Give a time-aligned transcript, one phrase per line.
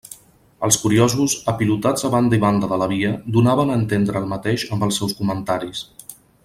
[0.67, 4.67] Els curiosos, apilotats a banda i banda de la via, donaven a entendre el mateix
[4.77, 5.89] amb els seus comentaris.